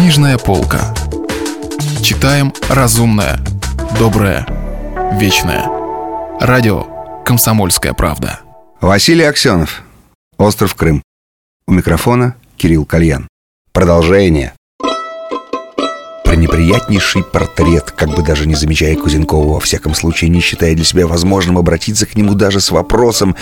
Книжная 0.00 0.38
полка. 0.38 0.94
Читаем 2.02 2.54
разумное, 2.70 3.38
доброе, 3.98 4.46
вечное. 5.20 5.66
Радио 6.40 6.86
«Комсомольская 7.22 7.92
правда». 7.92 8.40
Василий 8.80 9.24
Аксенов. 9.24 9.82
Остров 10.38 10.74
Крым. 10.74 11.02
У 11.66 11.72
микрофона 11.72 12.34
Кирилл 12.56 12.86
Кальян. 12.86 13.28
Продолжение. 13.72 14.54
Пренеприятнейший 16.24 17.22
портрет, 17.22 17.90
как 17.90 18.08
бы 18.08 18.22
даже 18.22 18.48
не 18.48 18.54
замечая 18.54 18.96
Кузенкова, 18.96 19.52
во 19.52 19.60
всяком 19.60 19.94
случае 19.94 20.30
не 20.30 20.40
считая 20.40 20.74
для 20.74 20.84
себя 20.86 21.06
возможным 21.06 21.58
обратиться 21.58 22.06
к 22.06 22.16
нему 22.16 22.32
даже 22.32 22.60
с 22.60 22.70
вопросом, 22.70 23.36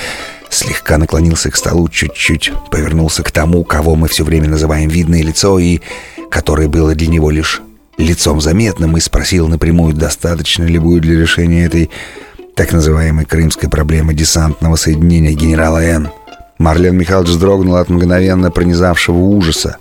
слегка 0.51 0.99
наклонился 0.99 1.53
к 1.53 1.57
столу 1.57 1.89
чуть-чуть, 1.89 2.51
повернулся 2.73 3.23
к 3.23 3.31
тому, 3.31 3.63
кого 3.63 3.95
мы 3.95 4.09
все 4.09 4.25
время 4.25 4.49
называем 4.49 4.89
видное 4.89 5.23
лицо, 5.23 5.61
и 5.61 5.81
которое 6.31 6.69
было 6.69 6.95
для 6.95 7.09
него 7.09 7.31
лишь 7.31 7.63
лицом 7.97 8.41
заметным, 8.41 8.97
и 8.97 9.01
спросил 9.01 9.49
напрямую, 9.49 9.95
достаточно 9.95 10.65
ли 10.65 10.79
будет 10.79 11.03
для 11.03 11.21
решения 11.21 11.65
этой 11.65 11.91
так 12.55 12.73
называемой 12.73 13.25
крымской 13.25 13.69
проблемы 13.69 14.15
десантного 14.15 14.77
соединения 14.77 15.33
генерала 15.33 15.83
Н. 15.83 16.09
Марлен 16.59 16.97
Михайлович 16.97 17.31
вздрогнул 17.31 17.77
от 17.77 17.89
мгновенно 17.89 18.51
пронизавшего 18.51 19.17
ужаса. 19.17 19.77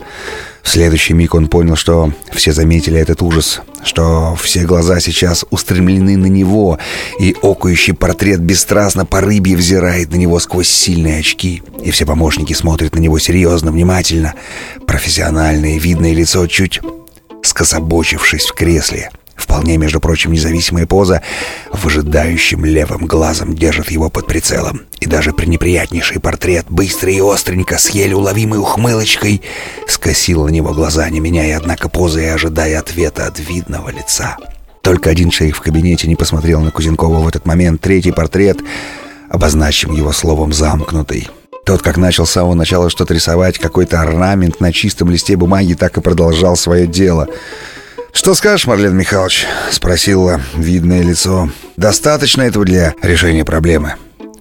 В 0.67 0.69
следующий 0.69 1.13
миг 1.13 1.33
он 1.33 1.47
понял, 1.47 1.77
что 1.77 2.11
все 2.33 2.51
заметили 2.51 2.99
этот 2.99 3.21
ужас, 3.21 3.61
что 3.85 4.35
все 4.35 4.65
глаза 4.65 4.99
сейчас 4.99 5.45
устремлены 5.49 6.17
на 6.17 6.25
него, 6.25 6.77
и 7.21 7.33
окающий 7.41 7.93
портрет 7.93 8.41
бесстрастно 8.41 9.05
по 9.05 9.21
рыбье 9.21 9.55
взирает 9.55 10.11
на 10.11 10.17
него 10.17 10.37
сквозь 10.41 10.67
сильные 10.67 11.19
очки, 11.19 11.63
и 11.81 11.89
все 11.91 12.05
помощники 12.05 12.51
смотрят 12.51 12.95
на 12.95 12.99
него 12.99 13.17
серьезно, 13.17 13.71
внимательно. 13.71 14.33
Профессиональное 14.85 15.79
видное 15.79 16.13
лицо 16.13 16.45
чуть 16.47 16.81
скособочившись 17.43 18.47
в 18.47 18.53
кресле— 18.53 19.09
Вполне, 19.47 19.77
между 19.77 20.01
прочим, 20.01 20.33
независимая 20.33 20.85
поза 20.85 21.21
выжидающим 21.71 22.65
левым 22.65 23.05
глазом 23.05 23.55
держит 23.55 23.89
его 23.89 24.09
под 24.09 24.27
прицелом. 24.27 24.81
И 24.99 25.05
даже 25.05 25.31
пренеприятнейший 25.31 26.19
портрет, 26.19 26.65
быстро 26.67 27.09
и 27.09 27.21
остренько, 27.21 27.77
с 27.77 27.89
еле 27.91 28.13
уловимой 28.13 28.59
ухмылочкой, 28.59 29.41
скосил 29.87 30.43
на 30.43 30.49
него 30.49 30.73
глаза, 30.73 31.09
не 31.09 31.21
меняя, 31.21 31.55
однако, 31.57 31.87
позы 31.87 32.23
и 32.23 32.27
ожидая 32.27 32.77
ответа 32.77 33.25
от 33.25 33.39
видного 33.39 33.89
лица. 33.89 34.35
Только 34.81 35.09
один 35.09 35.31
шейх 35.31 35.55
в 35.55 35.61
кабинете 35.61 36.09
не 36.09 36.17
посмотрел 36.17 36.59
на 36.59 36.71
Кузенкова 36.71 37.19
в 37.19 37.27
этот 37.27 37.45
момент. 37.45 37.79
Третий 37.79 38.11
портрет, 38.11 38.57
обозначим 39.29 39.93
его 39.93 40.11
словом 40.11 40.51
«замкнутый». 40.51 41.29
Тот, 41.65 41.81
как 41.81 41.95
начал 41.95 42.25
с 42.25 42.31
самого 42.31 42.53
начала 42.53 42.89
что-то 42.89 43.13
рисовать, 43.13 43.59
какой-то 43.59 44.01
орнамент 44.01 44.59
на 44.59 44.73
чистом 44.73 45.09
листе 45.09 45.37
бумаги, 45.37 45.73
так 45.73 45.97
и 45.97 46.01
продолжал 46.01 46.57
свое 46.57 46.85
дело— 46.85 47.29
«Что 48.17 48.33
скажешь, 48.33 48.65
Марлен 48.65 48.97
Михайлович?»— 48.97 49.45
спросила 49.71 50.41
видное 50.55 51.03
лицо. 51.03 51.51
«Достаточно 51.77 52.41
этого 52.41 52.65
для 52.65 52.95
решения 53.03 53.45
проблемы?» 53.45 53.93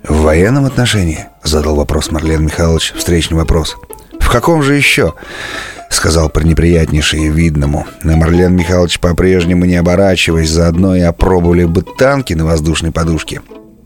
«В 0.02 0.22
военном 0.22 0.64
отношении?»— 0.64 1.26
задал 1.44 1.76
вопрос 1.76 2.10
Марлен 2.10 2.46
Михайлович, 2.46 2.94
встречный 2.96 3.36
вопрос. 3.36 3.76
«В 4.18 4.30
каком 4.30 4.62
же 4.62 4.74
еще?»— 4.74 5.12
сказал 5.90 6.30
пренеприятнейший 6.30 7.28
видному. 7.28 7.86
На 8.02 8.16
Марлен 8.16 8.56
Михайлович 8.56 8.98
по-прежнему 8.98 9.66
не 9.66 9.76
оборачиваясь, 9.76 10.48
заодно 10.48 10.96
и 10.96 11.00
опробовали 11.00 11.64
бы 11.64 11.82
танки 11.82 12.32
на 12.32 12.46
воздушной 12.46 12.92
подушке. 12.92 13.42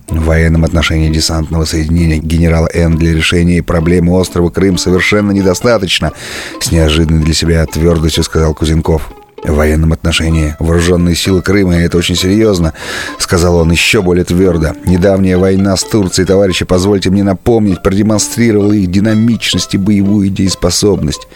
В 0.09 0.25
военном 0.25 0.65
отношении 0.65 1.13
десантного 1.13 1.65
соединения 1.65 2.19
генерала 2.19 2.69
Н 2.73 2.97
для 2.97 3.13
решения 3.13 3.61
проблемы 3.61 4.13
острова 4.13 4.51
Крым 4.51 4.79
совершенно 4.79 5.33
недостаточно, 5.33 6.13
с 6.61 6.71
неожиданной 6.71 7.25
для 7.25 7.35
себя 7.35 7.67
твердостью 7.67 8.23
сказал 8.23 8.55
Кузенков. 8.55 9.11
В 9.43 9.55
военном 9.55 9.93
отношении 9.93 10.55
вооруженные 10.59 11.15
силы 11.15 11.41
Крыма— 11.41 11.75
это 11.77 11.97
очень 11.97 12.17
серьезно, 12.17 12.75
сказал 13.19 13.57
он 13.57 13.71
еще 13.71 14.03
более 14.03 14.25
твердо. 14.25 14.73
Недавняя 14.85 15.39
война 15.39 15.77
с 15.77 15.83
Турцией, 15.83 16.27
товарищи, 16.27 16.65
позвольте 16.65 17.11
мне 17.11 17.23
напомнить, 17.23 17.83
продемонстрировала 17.83 18.73
их 18.73 18.91
динамичность 18.91 19.75
и 19.75 19.79
боевую 19.79 20.29
дееспособность. 20.29 21.27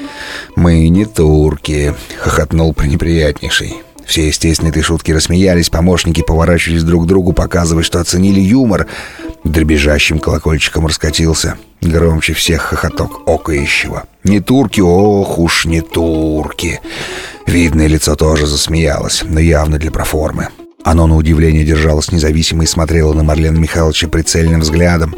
«Мы 0.54 0.88
не 0.88 1.06
турки»,— 1.06 1.94
хохотнул 2.18 2.74
пренеприятнейший. 2.74 3.74
Все, 4.04 4.26
естественно, 4.26 4.68
этой 4.68 4.82
шутки 4.82 5.12
рассмеялись, 5.12 5.70
помощники 5.70 6.22
поворачивались 6.22 6.82
друг 6.82 7.04
к 7.04 7.06
другу, 7.06 7.32
показывая, 7.32 7.82
что 7.82 8.00
оценили 8.00 8.40
юмор. 8.40 8.86
Дребезжащим 9.44 10.18
колокольчиком 10.18 10.86
раскатился. 10.86 11.56
Громче 11.80 12.34
всех 12.34 12.62
хохоток 12.62 13.26
окающего. 13.26 14.04
«Не 14.24 14.40
турки, 14.40 14.80
ох 14.80 15.38
уж 15.38 15.64
не 15.64 15.80
турки!» 15.80 16.80
Видное 17.46 17.86
лицо 17.86 18.16
тоже 18.16 18.46
засмеялось, 18.46 19.22
но 19.26 19.40
явно 19.40 19.78
для 19.78 19.90
проформы. 19.90 20.48
Оно, 20.84 21.06
на 21.06 21.16
удивление, 21.16 21.64
держалось 21.64 22.12
независимо 22.12 22.64
и 22.64 22.66
смотрело 22.66 23.14
на 23.14 23.22
Марлена 23.22 23.56
Михайловича 23.56 24.06
прицельным 24.06 24.60
взглядом. 24.60 25.16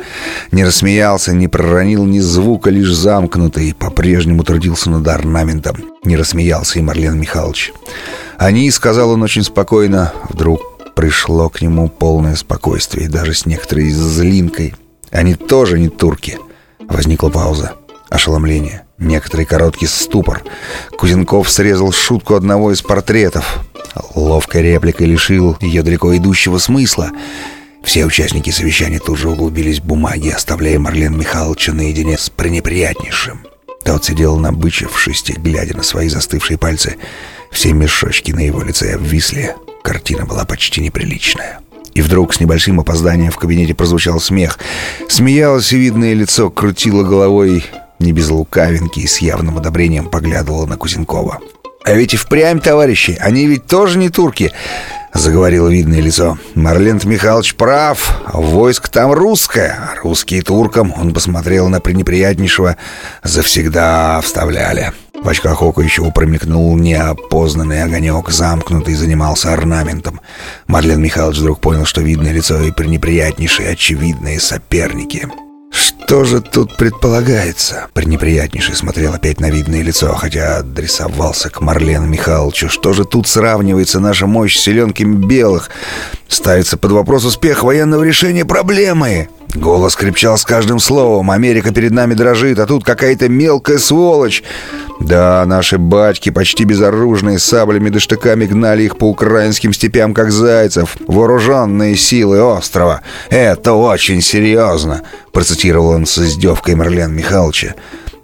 Не 0.53 0.65
рассмеялся, 0.65 1.33
не 1.33 1.49
проронил 1.49 2.05
ни 2.05 2.21
звука, 2.21 2.71
лишь 2.71 2.95
замкнутый, 2.95 3.75
по-прежнему 3.75 4.45
трудился 4.45 4.91
над 4.91 5.09
орнаментом. 5.09 5.77
Не 6.05 6.17
рассмеялся 6.17 6.79
и 6.79 6.83
Марлен 6.83 7.19
Михайлович. 7.19 7.73
«Они»,— 8.39 8.71
сказал 8.71 9.11
он 9.11 9.23
очень 9.25 9.43
спокойно, 9.43 10.13
вдруг 10.29 10.61
пришло 10.95 11.49
к 11.49 11.61
нему 11.61 11.89
полное 11.89 12.37
спокойствие, 12.37 13.09
даже 13.09 13.35
с 13.35 13.45
некоторой 13.45 13.91
злинкой. 13.91 14.75
«Они 15.11 15.35
тоже 15.35 15.81
не 15.81 15.89
турки». 15.89 16.39
Возникла 16.89 17.29
пауза. 17.29 17.73
Ошеломление. 18.09 18.86
Некоторый 18.99 19.45
короткий 19.45 19.87
ступор. 19.87 20.43
Кузенков 20.97 21.51
срезал 21.51 21.93
шутку 21.93 22.35
одного 22.35 22.73
из 22.73 22.81
портретов. 22.81 23.61
Ловкой 24.15 24.63
репликой 24.63 25.07
лишил 25.07 25.57
ее 25.61 25.83
далеко 25.83 26.17
идущего 26.17 26.59
смысла. 26.59 27.11
Все 27.85 28.05
участники 28.07 28.51
совещания 28.51 28.99
тут 28.99 29.19
же 29.19 29.29
углубились 29.29 29.81
в 29.81 29.85
бумаги, 29.85 30.31
оставляя 30.31 30.79
Марлен 30.79 31.17
Михайловича 31.17 31.73
наедине 31.73 32.17
с 32.17 32.31
пренеприятнейшим. 32.31 33.47
Тот 33.85 34.05
сидел 34.05 34.39
набычившись, 34.39 35.25
глядя 35.37 35.77
на 35.77 35.83
свои 35.83 36.09
застывшие 36.09 36.59
пальцы. 36.59 36.97
Все 37.53 37.73
мешочки 37.73 38.33
на 38.33 38.41
его 38.41 38.63
лице 38.63 38.95
обвисли. 38.95 39.55
Картина 39.83 40.25
была 40.25 40.45
почти 40.45 40.81
неприличная. 40.81 41.61
И 41.95 42.03
вдруг 42.03 42.35
с 42.35 42.41
небольшим 42.41 42.81
опозданием 42.81 43.31
в 43.31 43.37
кабинете 43.37 43.75
прозвучал 43.75 44.21
смех. 44.21 44.59
Смеялось 45.09 45.73
и 45.73 45.79
видное 45.79 46.15
лицо, 46.15 46.51
крутило 46.51 47.05
головой 47.05 47.65
не 47.99 48.13
без 48.13 48.29
лукавинки 48.31 49.01
и 49.01 49.07
с 49.07 49.19
явным 49.19 49.59
одобрением 49.59 50.09
поглядывала 50.09 50.67
на 50.67 50.77
Кузенкова. 50.77 51.41
«А 51.85 51.93
ведь 51.93 52.15
и 52.15 52.17
впрямь, 52.17 52.61
товарищи, 52.61 53.17
они 53.21 53.47
ведь 53.47 53.67
тоже 53.67 53.99
не 53.99 54.11
турки!» 54.11 54.53
Заговорило 55.17 55.69
видное 55.69 56.03
лицо. 56.03 56.37
Марлент 56.55 57.05
Михайлович 57.05 57.55
прав. 57.55 58.21
Войск 58.35 58.89
там 58.89 59.13
русское. 59.13 59.79
Русские 60.03 60.43
туркам. 60.43 60.93
Он 60.95 61.15
посмотрел 61.15 61.69
на 61.69 61.81
пренеприятнейшего. 61.81 62.77
Завсегда 63.23 64.21
вставляли. 64.21 64.93
В 65.15 65.27
очках 65.27 65.63
ока 65.63 65.83
еще 65.83 66.11
промелькнул 66.13 66.77
неопознанный 66.77 67.83
огонек, 67.83 68.29
замкнутый, 68.29 68.95
занимался 68.95 69.55
орнаментом. 69.55 70.21
Марлен 70.67 71.01
Михайлович 71.01 71.39
вдруг 71.39 71.61
понял, 71.61 71.87
что 71.87 72.03
видное 72.03 72.33
лицо 72.33 72.61
и 72.61 72.71
пренеприятнейшие 72.71 73.71
очевидные 73.71 74.39
соперники. 74.39 75.27
«Что 76.07 76.23
же 76.23 76.41
тут 76.41 76.77
предполагается?» 76.77 77.89
Пренеприятнейший 77.93 78.77
смотрел 78.77 79.15
опять 79.15 79.41
на 79.41 79.51
видное 79.51 79.83
лицо, 79.83 80.15
хотя 80.15 80.59
адресовался 80.59 81.51
к 81.51 81.61
Марлену 81.61 82.07
Михайловичу. 82.07 82.69
«Что 82.69 82.93
же 82.93 83.05
тут 83.05 83.27
сравнивается 83.27 83.99
наша 83.99 84.29
мощь 84.29 84.57
с 84.57 84.63
селенками 84.63 85.17
белых? 85.17 85.69
Ставится 86.29 86.77
под 86.77 86.93
вопрос 86.93 87.25
успех 87.25 87.65
военного 87.65 88.05
решения 88.05 88.45
проблемы!» 88.45 89.29
Голос 89.57 89.97
крепчал 89.97 90.37
с 90.37 90.45
каждым 90.45 90.79
словом. 90.79 91.31
«Америка 91.31 91.73
перед 91.73 91.91
нами 91.91 92.15
дрожит, 92.15 92.59
а 92.59 92.67
тут 92.67 92.85
какая-то 92.85 93.29
мелкая 93.29 93.79
сволочь!» 93.79 94.43
Да, 95.01 95.45
наши 95.47 95.79
батьки, 95.79 96.31
почти 96.31 96.65
безоружные, 96.65 97.39
саблями 97.39 97.91
да 97.91 98.01
штыками 98.01 98.47
гнали 98.47 98.85
их 98.85 98.97
по 98.97 99.05
украинским 99.05 99.73
степям, 99.73 100.15
как 100.15 100.33
зайцев. 100.33 100.97
Вооруженные 101.07 101.97
силы 101.97 102.41
острова. 102.41 103.03
Это 103.29 103.75
очень 103.75 104.23
серьезно, 104.23 105.03
процитировал 105.33 105.91
он 105.91 106.07
с 106.07 106.19
издевкой 106.19 106.77
Марлен 106.77 107.15
Михайловича. 107.15 107.75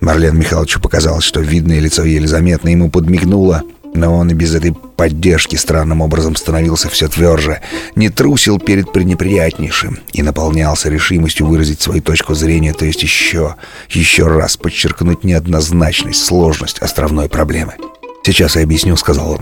Марлен 0.01 0.39
Михайловичу 0.39 0.81
показалось, 0.81 1.25
что 1.25 1.41
видное 1.41 1.79
лицо 1.79 2.05
еле 2.05 2.27
заметно 2.27 2.71
ему 2.71 2.91
подмигнуло. 2.91 3.63
Но 3.95 4.17
он 4.17 4.31
и 4.31 4.35
без 4.35 4.55
этой 4.55 4.73
поддержки 4.73 5.57
странным 5.57 6.01
образом 6.01 6.35
становился 6.35 6.89
все 6.89 7.09
тверже, 7.09 7.61
не 7.95 8.09
трусил 8.09 8.59
перед 8.59 8.93
пренеприятнейшим 8.93 9.99
и 10.13 10.23
наполнялся 10.23 10.89
решимостью 10.89 11.47
выразить 11.47 11.81
свою 11.81 12.03
точку 12.03 12.35
зрения, 12.35 12.73
то 12.73 12.85
есть 12.85 13.03
еще, 13.03 13.57
еще 13.91 14.27
раз 14.27 14.57
подчеркнуть 14.57 15.25
неоднозначность, 15.25 16.25
сложность 16.25 16.79
островной 16.79 17.29
проблемы. 17.29 17.75
«Сейчас 18.25 18.55
я 18.55 18.63
объясню»,— 18.63 18.97
сказал 18.99 19.33
он. 19.33 19.41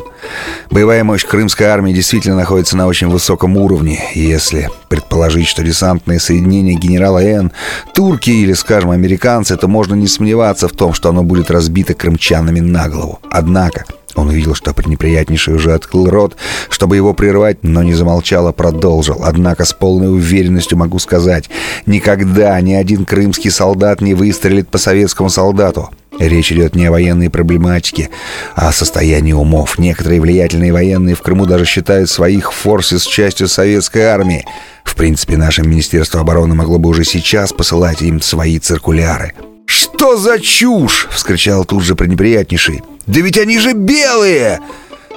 «Боевая 0.71 1.05
мощь 1.05 1.25
крымской 1.25 1.67
армии 1.67 1.93
действительно 1.93 2.37
находится 2.37 2.79
на 2.79 2.87
очень 2.87 3.09
высоком 3.09 3.59
уровне. 3.59 4.03
Если 4.15 4.71
предположить, 4.89 5.49
что 5.49 5.63
десантные 5.63 6.19
соединения 6.19 6.79
генерала 6.79 7.23
Н— 7.23 7.53
турки 7.95 8.31
или, 8.31 8.55
скажем, 8.55 8.91
американцы, 8.91 9.57
то 9.59 9.69
можно 9.69 9.95
не 9.95 10.09
сомневаться 10.09 10.67
в 10.67 10.73
том, 10.73 10.95
что 10.95 11.11
оно 11.11 11.23
будет 11.23 11.51
разбито 11.51 11.93
крымчанами 11.93 12.61
на 12.61 12.89
голову. 12.89 13.21
Однако 13.31 13.85
Он 14.15 14.29
увидел, 14.29 14.55
что 14.55 14.75
пренеприятнейший 14.75 15.55
уже 15.55 15.73
открыл 15.73 16.09
рот, 16.09 16.37
чтобы 16.69 16.97
его 16.97 17.15
прервать, 17.15 17.59
но 17.63 17.83
не 17.83 17.95
замолчал, 17.95 18.47
а 18.47 18.53
продолжил. 18.53 19.23
Однако 19.23 19.65
с 19.65 19.73
полной 19.73 20.13
уверенностью 20.13 20.79
могу 20.79 20.99
сказать, 20.99 21.51
никогда 21.87 22.61
ни 22.61 22.75
один 22.75 23.05
крымский 23.05 23.51
солдат 23.51 24.01
не 24.01 24.15
выстрелит 24.15 24.69
по 24.69 24.79
советскому 24.79 25.31
солдату. 25.31 25.91
Речь 26.19 26.53
идет 26.53 26.77
не 26.77 26.87
о 26.87 26.91
военной 26.91 27.31
проблематике, 27.31 28.11
а 28.55 28.69
о 28.69 28.73
состоянии 28.73 29.33
умов. 29.33 29.79
Некоторые 29.79 30.21
влиятельные 30.21 30.73
военные 30.73 31.15
в 31.15 31.23
Крыму 31.23 31.47
даже 31.47 31.65
считают 31.65 32.11
своих 32.11 32.53
форсис 32.53 33.05
частью 33.05 33.49
советской 33.49 34.03
армии. 34.03 34.45
В 34.85 34.97
принципе, 34.97 35.39
наше 35.39 35.63
Министерство 35.63 36.21
обороны 36.21 36.55
могло 36.55 36.79
бы 36.79 36.91
уже 36.91 37.05
сейчас 37.05 37.53
посылать 37.53 38.03
им 38.03 38.21
свои 38.21 38.59
циркуляры. 38.59 39.33
«Что 39.71 40.17
за 40.17 40.41
чушь?»— 40.41 41.07
вскричал 41.13 41.65
тут 41.65 41.85
же 41.85 41.95
пренеприятнейший. 41.95 42.83
«Да 43.07 43.21
ведь 43.21 43.39
они 43.39 43.57
же 43.61 43.73
белые!» 43.73 44.59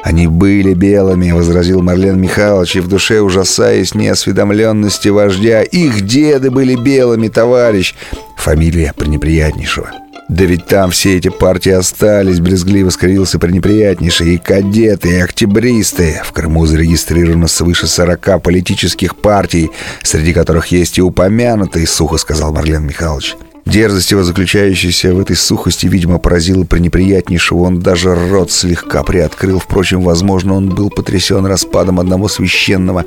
«Они 0.04 0.28
были 0.28 0.76
белыми»,— 0.76 1.32
возразил 1.34 1.82
Марлен 1.82 2.22
Михайлович, 2.22 2.76
и 2.76 2.80
в 2.80 2.88
душе 2.88 3.22
ужасаясь 3.22 3.96
неосведомленности 3.96 5.10
вождя. 5.10 5.64
«Их 5.64 6.02
деды 6.02 6.52
были 6.52 6.76
белыми, 6.76 7.30
товарищ!» 7.30 7.96
Фамилия 8.38 8.94
пренеприятнейшего. 8.96 9.90
«Да 10.30 10.46
ведь 10.46 10.68
там 10.68 10.92
все 10.92 11.18
эти 11.18 11.30
партии 11.30 11.72
остались»,— 11.72 12.40
брезгливо 12.42 12.92
скривился 12.92 13.40
пренеприятнейший. 13.40 14.36
«И 14.36 14.38
кадеты, 14.38 15.10
и 15.10 15.20
октябристы. 15.20 16.22
В 16.24 16.32
Крыму 16.32 16.68
зарегистрировано 16.68 17.48
свыше 17.48 17.88
40 17.88 18.40
политических 18.40 19.16
партий, 19.16 19.72
среди 20.04 20.32
которых 20.32 20.68
есть 20.68 21.00
и 21.00 21.02
упомянутые»,— 21.02 21.88
сухо 21.88 22.18
сказал 22.18 22.54
Марлен 22.54 22.86
Михайлович. 22.86 23.36
Дерзость 23.66 24.12
его, 24.12 24.24
заключающаяся 24.24 25.14
в 25.14 25.20
этой 25.20 25.36
сухости, 25.36 25.88
видимо, 25.88 26.20
поразила 26.20 26.66
пренеприятнейшего. 26.66 27.60
Он 27.60 27.80
даже 27.80 28.14
рот 28.14 28.52
слегка 28.52 29.04
приоткрыл. 29.04 29.60
Впрочем, 29.60 30.02
возможно, 30.02 30.54
он 30.54 30.70
был 30.70 30.90
потрясен 30.90 31.46
распадом 31.46 32.00
одного 32.00 32.28
священного 32.28 33.06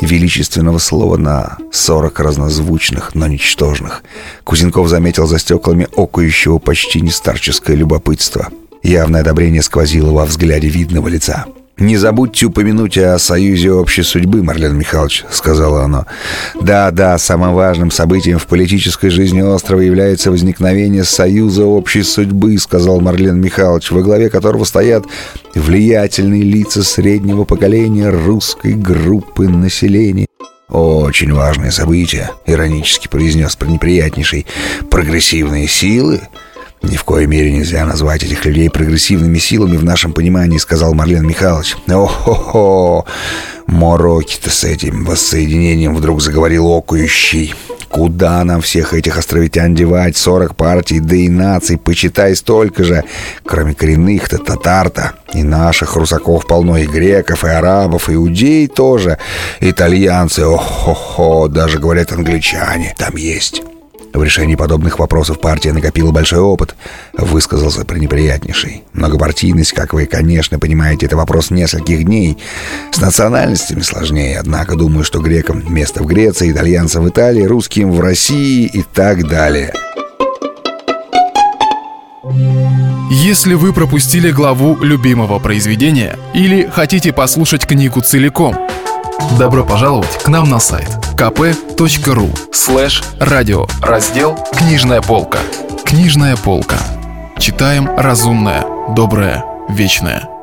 величественного 0.00 0.78
слова 0.78 1.16
на 1.18 1.58
сорок 1.72 2.20
разнозвучных, 2.20 3.14
но 3.14 3.26
ничтожных. 3.26 4.02
Кузенков 4.44 4.88
заметил 4.88 5.26
за 5.26 5.38
стеклами 5.38 5.86
окающего 5.94 6.58
почти 6.58 7.00
нестарческое 7.02 7.76
любопытство. 7.76 8.48
Явное 8.82 9.20
одобрение 9.20 9.62
сквозило 9.62 10.12
во 10.12 10.24
взгляде 10.24 10.68
видного 10.68 11.08
лица. 11.08 11.46
«Не 11.78 11.96
забудьте 11.96 12.46
упомянуть 12.46 12.98
о 12.98 13.16
союзе 13.20 13.70
общей 13.70 14.02
судьбы, 14.02 14.42
Марлен 14.42 14.76
Михайлович»,— 14.76 15.24
сказала 15.30 15.84
она. 15.84 16.06
«Да, 16.60 16.90
да, 16.90 17.16
самым 17.18 17.54
важным 17.54 17.92
событием 17.92 18.40
в 18.40 18.48
политической 18.48 19.10
жизни 19.10 19.42
острова 19.42 19.80
является 19.80 20.32
возникновение 20.32 21.04
союза 21.04 21.66
общей 21.66 22.02
судьбы»,— 22.02 22.58
сказал 22.58 23.00
Марлен 23.00 23.40
Михайлович, 23.40 23.92
во 23.92 24.02
главе 24.02 24.28
которого 24.28 24.64
стоят 24.64 25.04
влиятельные 25.54 26.42
лица 26.42 26.82
среднего 26.82 27.44
поколения 27.44 28.08
русской 28.08 28.72
группы 28.72 29.48
населения. 29.48 30.26
«Очень 30.68 31.32
важное 31.32 31.70
событие»,— 31.70 32.30
иронически 32.46 33.06
произнес 33.06 33.54
пренеприятнейший. 33.54 34.46
«Прогрессивные 34.90 35.68
силы?» 35.68 36.22
«Ни 36.82 36.96
в 36.96 37.04
коей 37.04 37.26
мере 37.26 37.52
нельзя 37.52 37.84
назвать 37.84 38.22
этих 38.22 38.44
людей 38.44 38.70
прогрессивными 38.70 39.38
силами 39.38 39.76
в 39.76 39.84
нашем 39.84 40.12
понимании»,— 40.12 40.58
сказал 40.58 40.94
Марлен 40.94 41.26
Михайлович. 41.26 41.76
«О-хо-хо! 41.86 43.04
Мороки-то 43.68 44.48
с 44.48 44.64
этим 44.64 45.04
воссоединением 45.04 45.94
вдруг 45.94 46.22
заговорил 46.22 46.68
окующий. 46.68 47.54
Куда 47.90 48.42
нам 48.44 48.60
всех 48.60 48.94
этих 48.94 49.18
островитян 49.18 49.74
девать? 49.74 50.16
Сорок 50.16 50.56
партий, 50.56 51.00
да 51.00 51.16
и 51.16 51.28
наций, 51.28 51.76
почитай 51.78 52.34
столько 52.34 52.84
же. 52.84 53.04
Кроме 53.44 53.74
коренных-то, 53.74 54.38
татар-то. 54.38 55.12
И 55.34 55.42
наших 55.42 55.96
русаков 55.96 56.46
полно, 56.46 56.78
и 56.78 56.86
греков, 56.86 57.44
и 57.44 57.48
арабов, 57.48 58.08
и 58.08 58.14
иудей 58.14 58.68
тоже. 58.68 59.18
Итальянцы, 59.60 60.40
о-хо-хо, 60.40 61.48
даже, 61.48 61.78
говорят, 61.78 62.12
англичане 62.12 62.94
там 62.96 63.16
есть». 63.16 63.62
В 64.12 64.22
решении 64.22 64.54
подобных 64.54 64.98
вопросов 64.98 65.40
партия 65.40 65.72
накопила 65.72 66.10
большой 66.10 66.40
опыт, 66.40 66.74
высказался 67.12 67.84
пренеприятнейший. 67.84 68.84
Многопартийность, 68.92 69.72
как 69.72 69.92
вы, 69.92 70.06
конечно, 70.06 70.58
понимаете, 70.58 71.06
это 71.06 71.16
вопрос 71.16 71.50
нескольких 71.50 72.04
дней. 72.04 72.38
С 72.90 72.98
национальностями 72.98 73.80
сложнее, 73.82 74.38
однако 74.40 74.76
думаю, 74.76 75.04
что 75.04 75.20
грекам 75.20 75.62
место 75.72 76.02
в 76.02 76.06
Греции, 76.06 76.50
итальянцам 76.50 77.04
в 77.04 77.08
Италии, 77.08 77.44
русским 77.44 77.92
в 77.92 78.00
России 78.00 78.66
и 78.66 78.82
так 78.82 79.28
далее. 79.28 79.72
Если 83.10 83.54
вы 83.54 83.72
пропустили 83.72 84.30
главу 84.30 84.76
любимого 84.82 85.38
произведения 85.38 86.18
или 86.34 86.66
хотите 86.66 87.12
послушать 87.12 87.66
книгу 87.66 88.00
целиком, 88.00 88.56
добро 89.38 89.64
пожаловать 89.64 90.22
к 90.22 90.28
нам 90.28 90.48
на 90.48 90.58
сайт 90.58 91.07
kp.ru 91.18 92.28
слэш 92.52 93.02
радио 93.18 93.66
раздел 93.82 94.38
«Книжная 94.56 95.02
полка». 95.02 95.40
Книжная 95.84 96.36
полка. 96.36 96.76
Читаем 97.40 97.90
разумное, 97.96 98.64
доброе, 98.94 99.44
вечное. 99.68 100.37